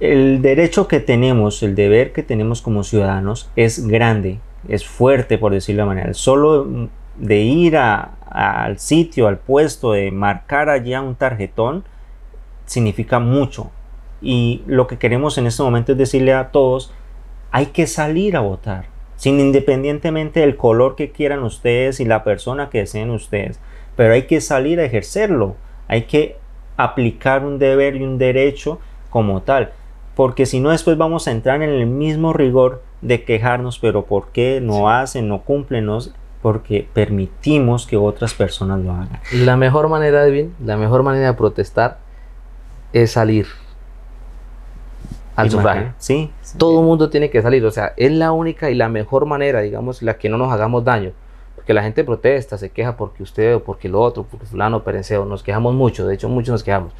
el 0.00 0.42
derecho 0.42 0.88
que 0.88 1.00
tenemos, 1.00 1.62
el 1.62 1.74
deber 1.74 2.12
que 2.12 2.22
tenemos 2.22 2.62
como 2.62 2.84
ciudadanos 2.84 3.50
es 3.56 3.86
grande, 3.86 4.38
es 4.68 4.86
fuerte, 4.86 5.38
por 5.38 5.52
decirlo 5.52 5.82
de 5.82 5.88
manera. 5.88 6.14
Solo 6.14 6.88
de 7.16 7.38
ir 7.38 7.76
al 7.76 8.78
sitio, 8.78 9.28
al 9.28 9.38
puesto, 9.38 9.92
de 9.92 10.10
marcar 10.10 10.68
allá 10.68 11.00
un 11.02 11.14
tarjetón, 11.14 11.84
significa 12.66 13.18
mucho. 13.18 13.70
Y 14.22 14.62
lo 14.66 14.86
que 14.86 14.98
queremos 14.98 15.38
en 15.38 15.46
este 15.46 15.62
momento 15.62 15.92
es 15.92 15.98
decirle 15.98 16.34
a 16.34 16.50
todos, 16.50 16.92
hay 17.50 17.66
que 17.66 17.86
salir 17.86 18.36
a 18.36 18.40
votar, 18.40 18.86
sin 19.16 19.40
independientemente 19.40 20.40
del 20.40 20.56
color 20.56 20.96
que 20.96 21.10
quieran 21.10 21.42
ustedes 21.42 22.00
y 22.00 22.04
la 22.04 22.24
persona 22.24 22.70
que 22.70 22.78
deseen 22.78 23.10
ustedes, 23.10 23.60
pero 23.96 24.14
hay 24.14 24.22
que 24.22 24.40
salir 24.40 24.80
a 24.80 24.84
ejercerlo 24.84 25.56
hay 25.90 26.02
que 26.02 26.36
aplicar 26.76 27.44
un 27.44 27.58
deber 27.58 27.96
y 27.96 28.04
un 28.04 28.16
derecho 28.16 28.78
como 29.10 29.42
tal, 29.42 29.72
porque 30.20 30.44
si 30.44 30.60
no 30.60 30.68
después 30.68 30.98
vamos 30.98 31.26
a 31.26 31.30
entrar 31.30 31.62
en 31.62 31.70
el 31.70 31.86
mismo 31.86 32.34
rigor 32.34 32.82
de 33.00 33.24
quejarnos, 33.24 33.78
pero 33.78 34.04
¿por 34.04 34.32
qué 34.32 34.60
no 34.60 34.90
hacen, 34.90 35.28
no 35.28 35.44
cumplen? 35.44 35.88
porque 36.42 36.86
permitimos 36.92 37.86
que 37.86 37.96
otras 37.96 38.34
personas 38.34 38.80
lo 38.80 38.92
hagan. 38.92 39.18
La 39.32 39.56
mejor 39.56 39.88
manera, 39.88 40.22
de 40.22 40.30
bien, 40.30 40.54
la 40.62 40.76
mejor 40.76 41.02
manera 41.04 41.28
de 41.28 41.32
protestar 41.32 42.00
es 42.92 43.12
salir 43.12 43.46
al 45.36 45.50
sufragio. 45.50 45.94
Sí. 45.96 46.30
Todo 46.58 46.80
el 46.80 46.86
mundo 46.86 47.08
tiene 47.08 47.30
que 47.30 47.40
salir, 47.40 47.64
o 47.64 47.70
sea, 47.70 47.94
es 47.96 48.12
la 48.12 48.32
única 48.32 48.68
y 48.68 48.74
la 48.74 48.90
mejor 48.90 49.24
manera, 49.24 49.62
digamos, 49.62 50.02
la 50.02 50.18
que 50.18 50.28
no 50.28 50.36
nos 50.36 50.52
hagamos 50.52 50.84
daño. 50.84 51.12
Porque 51.54 51.72
la 51.72 51.82
gente 51.82 52.04
protesta, 52.04 52.58
se 52.58 52.68
queja 52.68 52.98
porque 52.98 53.22
usted 53.22 53.54
o 53.54 53.64
porque 53.64 53.88
lo 53.88 54.02
otro, 54.02 54.26
porque 54.30 54.44
fulano 54.44 54.84
pereceo, 54.84 55.24
nos 55.24 55.42
quejamos 55.42 55.74
mucho, 55.74 56.06
de 56.06 56.14
hecho 56.14 56.28
muchos 56.28 56.52
nos 56.52 56.62
quejamos. 56.62 56.92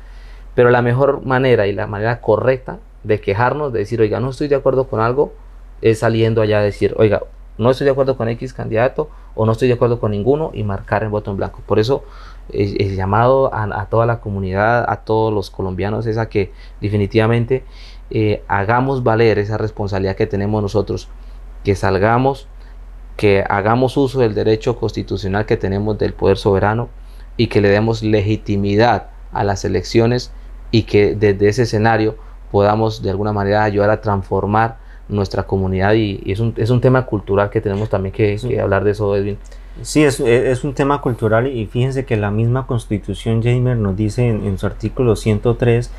Pero 0.55 0.71
la 0.71 0.81
mejor 0.81 1.27
manera 1.27 1.67
y 1.67 1.75
la 1.75 1.87
manera 1.87 2.23
correcta 2.23 2.79
de 3.05 3.21
quejarnos, 3.21 3.73
de 3.73 3.81
decir, 3.81 4.01
oiga, 4.01 4.21
no 4.21 4.31
estoy 4.31 4.49
de 4.49 4.57
acuerdo 4.57 4.89
con 4.89 5.01
algo, 5.01 5.33
es 5.83 6.01
saliendo 6.01 6.43
allá 6.43 6.59
a 6.59 6.63
decir, 6.63 6.95
oiga, 6.99 7.23
no 7.59 7.71
estoy 7.71 7.85
de 7.85 7.91
acuerdo 7.91 8.17
con 8.17 8.29
X 8.29 8.55
candidato 8.55 9.11
o 9.35 9.45
no 9.45 9.53
estoy 9.53 9.69
de 9.69 9.75
acuerdo 9.75 10.01
con 10.01 10.13
ninguno 10.13 10.51
y 10.55 10.65
marcar 10.65 11.03
el 11.03 11.11
voto 11.11 11.31
en 11.31 11.37
blanco. 11.37 11.61
Por 11.67 11.79
eso 11.79 12.05
el 12.53 12.97
llamado 12.97 13.55
a, 13.55 13.87
toda 13.87 14.07
la 14.07 14.21
comunidad, 14.21 14.85
a 14.89 15.05
todos 15.05 15.33
los 15.33 15.51
colombianos, 15.51 16.07
es 16.07 16.19
a 16.19 16.29
que 16.29 16.53
definitivamente 16.81 17.65
eh, 18.11 18.43
hagamos 18.49 19.05
valer 19.05 19.39
esa 19.39 19.59
responsabilidad 19.59 20.17
que 20.17 20.27
tenemos 20.27 20.63
nosotros, 20.63 21.09
que 21.63 21.77
salgamos, 21.77 22.49
que 23.17 23.45
hagamos 23.49 23.97
uso 23.99 24.21
del 24.21 24.35
derecho 24.35 24.79
constitucional 24.79 25.45
que 25.45 25.59
tenemos 25.59 25.99
del 25.99 26.15
poder 26.15 26.39
soberano 26.39 26.89
y 27.37 27.49
que 27.49 27.61
le 27.61 27.69
demos 27.69 28.03
legitimidad 28.03 29.11
a 29.33 29.45
las 29.45 29.65
elecciones 29.65 30.33
y 30.71 30.85
que 30.85 31.15
desde 31.15 31.49
ese 31.49 31.63
escenario 31.65 32.17
podamos 32.51 33.03
de 33.03 33.11
alguna 33.11 33.33
manera 33.33 33.65
ayudar 33.65 33.91
a 33.91 34.01
transformar 34.01 34.79
nuestra 35.11 35.45
comunidad 35.45 35.95
y, 35.95 36.23
es, 36.27 36.41
un, 36.41 36.55
es, 36.57 36.71
un, 36.71 36.81
tema 36.81 37.07
cultural 37.07 37.51
que 37.51 37.61
tenemos 37.61 37.89
también 37.89 38.13
que, 38.13 38.39
hablar 38.61 38.85
de 38.85 38.93
eso, 38.93 39.15
Edwin. 39.17 39.39
Sí, 39.83 40.05
es, 40.05 40.21
es, 40.21 40.65
un 40.65 40.75
tema 40.75 41.01
cultural 41.01 41.47
y 41.47 41.67
fíjense 41.67 42.05
que 42.05 42.17
la 42.17 42.31
misma 42.31 42.67
constitución 42.67 43.43
Jamer 43.43 43.77
nos 43.77 43.97
dice 43.97 44.29
en, 44.29 44.59
su 44.59 44.67
artículo 44.67 45.17
103 45.17 45.91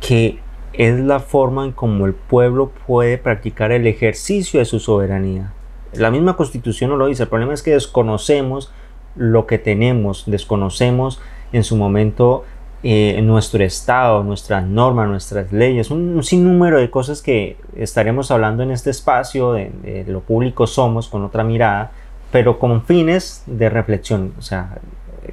que 0.00 0.38
es 0.72 0.98
la 1.00 1.20
forma 1.20 1.64
en 1.64 1.72
como 1.72 2.06
el 2.06 2.14
pueblo 2.14 2.72
puede 2.86 3.18
practicar 3.18 3.72
el 3.72 3.86
ejercicio 3.86 4.60
de 4.60 4.66
su 4.66 4.80
soberanía. 4.80 5.52
La 5.92 6.10
misma 6.10 6.36
constitución 6.36 6.90
nos 6.90 6.98
lo 6.98 7.06
dice, 7.06 7.24
el 7.24 7.28
problema 7.28 7.54
es 7.54 7.62
que 7.62 7.72
desconocemos 7.72 8.72
lo 9.16 9.46
que 9.46 9.58
tenemos, 9.58 10.24
desconocemos 10.26 11.20
en 11.52 11.64
su 11.64 11.76
momento 11.76 12.44
eh, 12.84 13.20
nuestro 13.22 13.64
Estado, 13.64 14.22
nuestras 14.22 14.64
normas, 14.64 15.08
nuestras 15.08 15.52
leyes, 15.52 15.90
un, 15.90 16.22
sinnúmero 16.22 16.78
de 16.78 16.90
cosas 16.90 17.22
que 17.22 17.56
estaremos 17.76 18.30
hablando 18.30 18.62
en 18.62 18.70
este 18.70 18.90
espacio, 18.90 19.52
de, 19.52 20.04
lo 20.06 20.20
público 20.20 20.66
somos, 20.68 21.08
con 21.08 21.24
otra 21.24 21.42
mirada, 21.42 21.90
pero 22.30 22.60
con 22.60 22.84
fines 22.84 23.42
de 23.46 23.68
reflexión. 23.68 24.32
O 24.38 24.42
sea, 24.42 24.78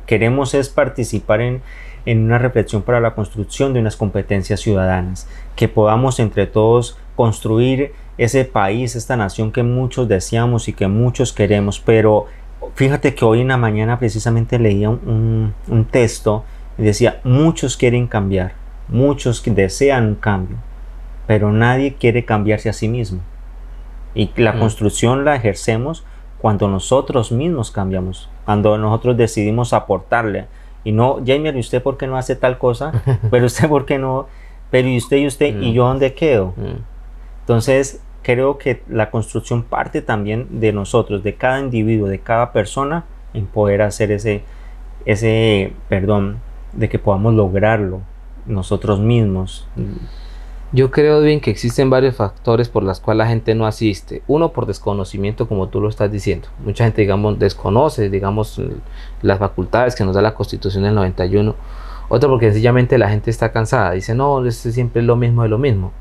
queremos 0.07 0.55
es 0.55 0.69
participar 0.69 1.41
en, 1.41 1.61
en 2.07 2.23
una 2.23 2.39
reflexión 2.39 2.81
para 2.81 2.99
la 2.99 3.13
construcción 3.13 3.73
de 3.73 3.79
unas 3.79 3.95
competencias 3.95 4.61
ciudadanas, 4.61 5.27
que 5.55 5.67
podamos 5.67 6.19
entre 6.19 6.47
todos 6.47 6.97
construir 7.15 7.93
ese 8.17 8.45
país, 8.45 8.95
esta 8.95 9.17
nación 9.17 9.51
que 9.51 9.61
muchos 9.61 10.07
deseamos 10.07 10.67
y 10.67 10.73
que 10.73 10.87
muchos 10.87 11.31
queremos, 11.31 11.79
pero 11.79 12.25
fíjate 12.73 13.13
que 13.13 13.23
hoy 13.23 13.41
en 13.41 13.49
la 13.49 13.57
mañana 13.57 13.99
precisamente 13.99 14.57
leía 14.57 14.89
un, 14.89 15.53
un 15.67 15.85
texto 15.85 16.43
y 16.77 16.83
decía, 16.83 17.19
muchos 17.23 17.77
quieren 17.77 18.07
cambiar, 18.07 18.53
muchos 18.87 19.43
desean 19.45 20.07
un 20.07 20.15
cambio, 20.15 20.57
pero 21.27 21.51
nadie 21.51 21.95
quiere 21.95 22.25
cambiarse 22.25 22.69
a 22.69 22.73
sí 22.73 22.87
mismo. 22.87 23.21
Y 24.13 24.31
la 24.37 24.53
mm. 24.53 24.59
construcción 24.59 25.25
la 25.25 25.35
ejercemos 25.35 26.05
cuando 26.39 26.67
nosotros 26.67 27.31
mismos 27.31 27.71
cambiamos, 27.71 28.29
cuando 28.45 28.77
nosotros 28.77 29.17
decidimos 29.17 29.73
aportarle. 29.73 30.47
Y 30.83 30.91
no, 30.91 31.19
Jaime, 31.25 31.49
¿y 31.49 31.59
usted 31.59 31.81
por 31.81 31.97
qué 31.97 32.07
no 32.07 32.17
hace 32.17 32.35
tal 32.35 32.57
cosa? 32.57 32.91
Pero 33.31 33.45
usted 33.47 33.67
por 33.67 33.85
qué 33.85 33.97
no, 33.97 34.27
pero 34.69 34.87
y 34.87 34.97
usted 34.97 35.17
y 35.17 35.27
usted, 35.27 35.47
¿y 35.61 35.71
mm. 35.71 35.73
yo 35.73 35.87
dónde 35.87 36.13
quedo? 36.13 36.53
Mm. 36.57 36.81
Entonces, 37.41 38.01
creo 38.23 38.57
que 38.57 38.81
la 38.89 39.11
construcción 39.11 39.63
parte 39.63 40.01
también 40.01 40.59
de 40.59 40.73
nosotros, 40.73 41.23
de 41.23 41.35
cada 41.35 41.59
individuo, 41.59 42.07
de 42.07 42.19
cada 42.19 42.51
persona, 42.51 43.05
en 43.33 43.45
poder 43.45 43.81
hacer 43.81 44.11
ese, 44.11 44.43
ese, 45.05 45.73
perdón, 45.87 46.39
de 46.75 46.89
que 46.89 46.99
podamos 46.99 47.33
lograrlo 47.33 48.01
nosotros 48.45 48.99
mismos. 48.99 49.67
Yo 50.71 50.91
creo 50.91 51.21
bien 51.21 51.39
que 51.39 51.51
existen 51.51 51.89
varios 51.89 52.15
factores 52.15 52.69
por 52.69 52.83
los 52.83 52.99
cuales 52.99 53.19
la 53.19 53.27
gente 53.27 53.55
no 53.55 53.65
asiste. 53.65 54.23
Uno 54.27 54.51
por 54.51 54.65
desconocimiento, 54.65 55.47
como 55.47 55.69
tú 55.69 55.79
lo 55.79 55.89
estás 55.89 56.11
diciendo. 56.11 56.49
Mucha 56.63 56.83
gente, 56.83 57.01
digamos, 57.01 57.39
desconoce, 57.39 58.09
digamos, 58.09 58.61
las 59.21 59.39
facultades 59.39 59.95
que 59.95 60.03
nos 60.03 60.15
da 60.15 60.21
la 60.21 60.33
Constitución 60.33 60.83
del 60.83 60.95
91. 60.95 61.55
Otro 62.09 62.29
porque 62.29 62.47
sencillamente 62.47 62.97
la 62.97 63.09
gente 63.09 63.31
está 63.31 63.51
cansada. 63.51 63.91
Dice, 63.91 64.15
no, 64.15 64.45
es 64.45 64.57
siempre 64.57 65.01
lo 65.01 65.15
mismo 65.15 65.43
de 65.43 65.49
lo 65.49 65.57
mismo. 65.57 65.91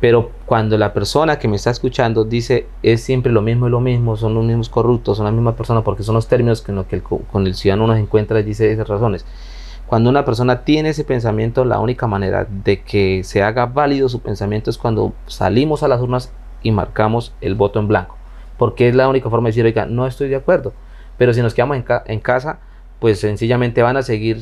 Pero 0.00 0.30
cuando 0.46 0.78
la 0.78 0.94
persona 0.94 1.38
que 1.38 1.46
me 1.46 1.56
está 1.56 1.70
escuchando 1.70 2.24
dice 2.24 2.66
es 2.82 3.02
siempre 3.02 3.30
lo 3.30 3.42
mismo 3.42 3.68
y 3.68 3.70
lo 3.70 3.80
mismo, 3.80 4.16
son 4.16 4.34
los 4.34 4.44
mismos 4.44 4.70
corruptos, 4.70 5.18
son 5.18 5.26
la 5.26 5.32
misma 5.32 5.54
persona, 5.54 5.84
porque 5.84 6.02
son 6.02 6.14
los 6.14 6.26
términos 6.26 6.62
que, 6.62 6.72
que 6.88 6.96
el, 6.96 7.02
con 7.02 7.46
el 7.46 7.54
ciudadano 7.54 7.86
nos 7.86 7.98
encuentra 7.98 8.40
y 8.40 8.42
dice 8.42 8.72
esas 8.72 8.88
razones. 8.88 9.26
Cuando 9.90 10.08
una 10.08 10.24
persona 10.24 10.62
tiene 10.62 10.90
ese 10.90 11.02
pensamiento, 11.02 11.64
la 11.64 11.80
única 11.80 12.06
manera 12.06 12.46
de 12.48 12.80
que 12.80 13.24
se 13.24 13.42
haga 13.42 13.66
válido 13.66 14.08
su 14.08 14.20
pensamiento 14.20 14.70
es 14.70 14.78
cuando 14.78 15.14
salimos 15.26 15.82
a 15.82 15.88
las 15.88 16.00
urnas 16.00 16.32
y 16.62 16.70
marcamos 16.70 17.34
el 17.40 17.56
voto 17.56 17.80
en 17.80 17.88
blanco. 17.88 18.16
Porque 18.56 18.88
es 18.88 18.94
la 18.94 19.08
única 19.08 19.28
forma 19.28 19.46
de 19.46 19.50
decir, 19.50 19.64
oiga, 19.64 19.86
no 19.86 20.06
estoy 20.06 20.28
de 20.28 20.36
acuerdo. 20.36 20.74
Pero 21.18 21.34
si 21.34 21.42
nos 21.42 21.54
quedamos 21.54 21.76
en, 22.06 22.20
casa, 22.20 22.60
pues 23.00 23.18
sencillamente 23.18 23.82
van 23.82 23.96
a 23.96 24.02
seguir, 24.02 24.40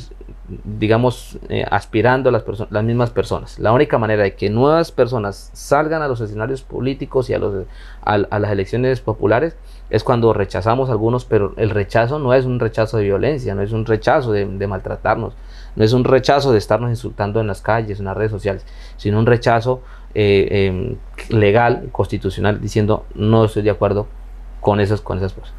digamos, 0.64 1.38
eh, 1.48 1.64
aspirando 1.70 2.30
las, 2.30 2.44
las 2.68 2.84
mismas 2.84 3.08
personas. 3.08 3.58
La 3.58 3.72
única 3.72 3.96
manera 3.96 4.24
de 4.24 4.34
que 4.34 4.50
nuevas 4.50 4.92
personas 4.92 5.48
salgan 5.54 6.02
a 6.02 6.08
los 6.08 6.20
escenarios 6.20 6.60
políticos 6.60 7.30
y 7.30 7.32
a, 7.32 7.38
los, 7.38 7.64
a 8.02 8.18
las 8.18 8.52
elecciones 8.52 9.00
populares 9.00 9.56
es 9.90 10.04
cuando 10.04 10.33
rechazamos 10.33 10.88
a 10.88 10.92
algunos, 10.92 11.25
pero 11.25 11.54
el 11.57 11.71
rechazo 11.71 12.18
no 12.18 12.35
es 12.35 12.45
un 12.45 12.61
rechazo 12.61 12.99
de 12.99 13.04
violencia, 13.04 13.54
no 13.54 13.62
es 13.62 13.73
un 13.73 13.87
rechazo 13.87 14.33
de, 14.33 14.66
maltratarnos, 14.66 15.35
no 15.76 15.85
es 15.85 15.92
un 15.92 16.04
rechazo 16.04 16.52
de 16.52 16.59
estarnos 16.59 16.90
insultando 16.90 17.40
en 17.40 17.47
las 17.47 17.62
calles, 17.62 17.99
en 17.99 18.04
las 18.04 18.16
redes 18.16 18.30
sociales, 18.30 18.66
sino 18.97 19.18
un 19.18 19.26
rechazo 19.26 19.83
eh, 20.14 20.66
em, 20.66 20.97
legal, 21.30 21.88
constitucional, 21.92 22.61
diciendo 22.61 23.07
no 23.14 23.45
estoy 23.45 23.62
de 23.62 23.71
acuerdo 23.71 24.07
con 24.61 24.80
esas, 24.80 25.00
con 25.00 25.18
esas 25.18 25.33
cosas. 25.33 25.54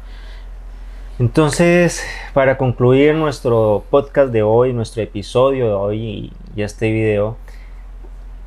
Entonces, 1.20 2.02
para 2.32 2.56
concluir 2.56 3.14
nuestro 3.14 3.84
podcast 3.90 4.32
de 4.32 4.42
hoy, 4.42 4.72
nuestro 4.72 5.02
episodio 5.02 5.66
de 5.66 5.72
hoy 5.72 6.32
y, 6.56 6.62
este 6.62 6.90
video, 6.90 7.36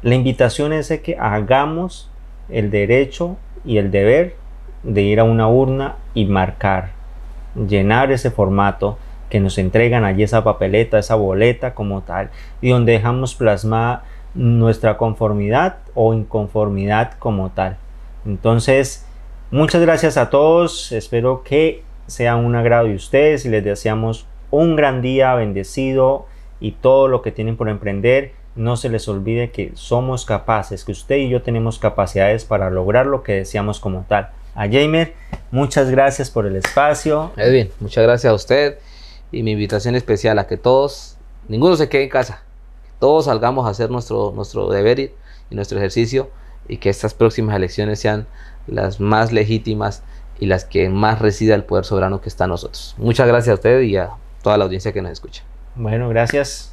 la 0.02 0.16
invitación 0.16 0.74
es 0.74 0.90
que 1.02 1.16
hagamos 1.20 2.10
el 2.50 2.72
derecho 2.72 3.38
y 3.64 3.78
el 3.78 3.92
deber 3.92 4.36
de 4.84 5.02
ir 5.02 5.20
a 5.20 5.24
una 5.24 5.48
urna 5.48 5.96
y 6.14 6.26
marcar, 6.26 6.92
llenar 7.56 8.12
ese 8.12 8.32
formato 8.32 8.98
que 9.30 9.40
nos 9.40 9.58
entregan 9.58 10.04
allí 10.04 10.24
esa 10.24 10.44
papeleta, 10.44 11.00
esa 11.00 11.16
boleta 11.16 11.74
como 11.74 12.02
tal, 12.02 12.30
y 12.62 12.70
donde 12.70 12.92
dejamos 12.92 13.34
plasmada 13.34 14.04
nuestra 14.36 14.98
conformidad 14.98 15.78
o 15.96 16.14
inconformidad 16.14 17.14
como 17.18 17.50
tal. 17.50 17.78
Entonces, 18.26 19.08
muchas 19.52 19.82
gracias 19.82 20.18
a 20.18 20.30
todos, 20.30 20.92
espero 20.92 21.44
que 21.44 21.84
sea 22.08 22.36
un 22.36 22.56
agrado 22.56 22.88
de 22.88 22.96
ustedes 22.96 23.46
y 23.46 23.50
les 23.50 23.64
deseamos 23.64 24.28
un 24.52 24.76
gran 24.76 25.02
día 25.02 25.34
bendecido 25.36 26.28
y 26.60 26.74
todo 26.74 27.08
lo 27.08 27.22
que 27.22 27.32
tienen 27.32 27.58
por 27.58 27.70
emprender. 27.70 28.34
No 28.56 28.78
se 28.78 28.90
les 28.90 29.08
olvide 29.08 29.50
que 29.50 29.72
somos 29.74 30.26
capaces, 30.26 30.84
que 30.84 30.92
usted 30.92 31.18
y 31.18 31.30
yo 31.30 31.42
tenemos 31.42 31.80
capacidades 31.80 32.46
para 32.46 32.70
lograr 32.70 33.08
lo 33.08 33.24
que 33.24 33.34
deseamos 33.34 33.80
como 33.80 34.06
tal 34.08 34.30
a. 34.56 35.14
Muchas 35.52 35.90
gracias 35.90 36.30
por 36.30 36.46
el 36.46 36.56
espacio. 36.56 37.32
Edwin, 37.38 37.70
muchas 37.80 38.04
gracias 38.04 38.32
a 38.32 38.34
usted 38.34 38.80
y 39.32 39.44
mi 39.44 39.52
invitación 39.52 39.96
especial 39.96 40.40
a 40.40 40.48
que 40.48 40.58
todos, 40.58 41.18
ninguno 41.48 41.76
se 41.76 41.90
quede 41.90 42.04
en 42.04 42.10
casa, 42.10 42.44
todos 43.00 43.26
salgamos 43.26 43.66
a 43.66 43.70
hacer 43.70 43.90
nuestro, 43.90 44.32
nuestro 44.36 44.70
deber 44.70 45.00
y, 45.00 45.12
nuestro 45.50 45.78
ejercicio 45.78 46.32
y 46.68 46.78
que 46.78 46.90
estas 46.90 47.14
próximas 47.14 47.56
elecciones 47.56 48.00
sean 48.00 48.26
las 48.66 49.00
más 49.00 49.32
legítimas 49.32 50.02
y 50.40 50.48
las 50.48 50.66
que 50.66 50.90
más 50.90 51.20
resida 51.20 51.54
el 51.54 51.64
poder 51.64 51.86
soberano 51.86 52.22
que 52.22 52.30
está 52.30 52.46
en 52.46 52.52
nosotros. 52.52 52.96
Muchas 52.98 53.28
gracias 53.28 53.52
a 53.52 53.56
usted 53.56 53.82
y 53.82 53.98
a 53.98 54.12
toda 54.42 54.58
la 54.58 54.64
audiencia 54.64 54.92
que 54.94 55.04
nos 55.04 55.12
escucha. 55.12 55.44
Bueno, 55.76 56.10
gracias. 56.10 56.73